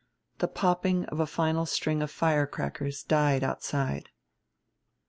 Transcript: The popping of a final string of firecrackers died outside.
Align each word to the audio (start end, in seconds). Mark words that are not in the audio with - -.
The 0.39 0.47
popping 0.47 1.05
of 1.09 1.19
a 1.19 1.27
final 1.27 1.67
string 1.67 2.01
of 2.01 2.09
firecrackers 2.09 3.03
died 3.03 3.43
outside. 3.43 4.09